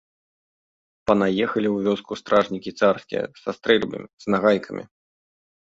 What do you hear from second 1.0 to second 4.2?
Панаехалі ў вёску стражнікі царскія, са стрэльбамі,